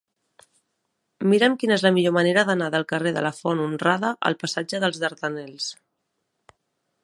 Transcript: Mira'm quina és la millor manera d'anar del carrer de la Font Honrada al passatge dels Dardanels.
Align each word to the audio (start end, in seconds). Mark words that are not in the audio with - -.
Mira'm 1.33 1.57
quina 1.63 1.75
és 1.75 1.83
la 1.87 1.91
millor 1.97 2.15
manera 2.15 2.45
d'anar 2.47 2.71
del 2.77 2.87
carrer 2.93 3.13
de 3.19 3.25
la 3.27 3.33
Font 3.43 3.63
Honrada 3.69 4.13
al 4.31 4.41
passatge 4.45 4.83
dels 4.85 5.01
Dardanels. 5.05 5.73